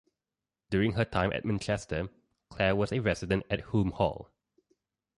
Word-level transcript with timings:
During 0.71 0.93
her 0.93 1.05
time 1.05 1.31
at 1.31 1.45
Manchester 1.45 2.09
Clare 2.49 2.75
was 2.75 2.91
a 2.91 3.01
resident 3.01 3.43
at 3.51 3.61
Hulme 3.67 3.91
Hall. 3.91 4.31